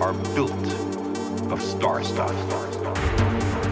[0.00, 0.50] are built
[1.50, 3.65] of star stuff.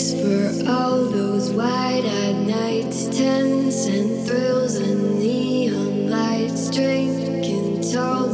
[0.00, 8.29] For all those wide eyed nights, tense and thrills and neon lights, drinking tall.